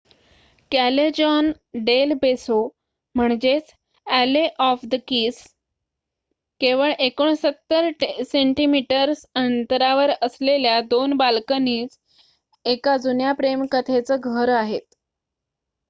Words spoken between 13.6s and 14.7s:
कथेचं घर